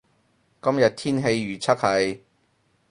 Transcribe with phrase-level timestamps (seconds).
[0.59, 2.21] 今日天氣預測係